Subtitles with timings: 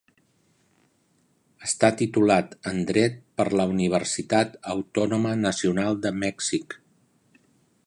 [1.67, 6.79] Està titulat en Dret per la Universitat Autònoma Nacional de Mèxic.